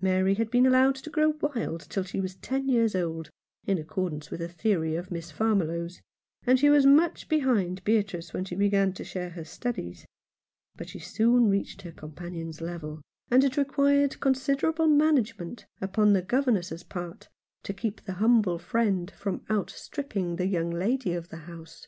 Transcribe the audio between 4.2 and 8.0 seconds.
with a theory of Miss Farmiloe's, and she was much behind